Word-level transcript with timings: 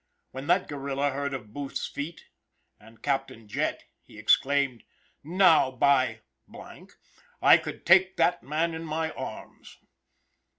When 0.31 0.47
that 0.47 0.67
guerrilla 0.67 1.11
heard 1.11 1.31
of 1.31 1.53
Booth's 1.53 1.85
feat, 1.85 2.25
said 2.79 3.03
Captain 3.03 3.47
Jett, 3.47 3.83
he 4.01 4.17
exclaimed: 4.17 4.81
"Now, 5.23 5.69
by! 5.69 6.21
I 7.39 7.57
could 7.59 7.85
take 7.85 8.17
that 8.17 8.41
man 8.41 8.73
in 8.73 8.83
my 8.83 9.11
arms." 9.11 9.77